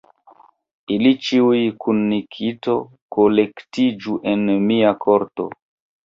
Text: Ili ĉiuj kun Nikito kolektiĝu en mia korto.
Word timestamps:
Ili 0.93 1.09
ĉiuj 1.25 1.57
kun 1.83 1.99
Nikito 2.13 2.77
kolektiĝu 3.17 4.15
en 4.31 4.49
mia 4.71 4.95
korto. 5.05 5.47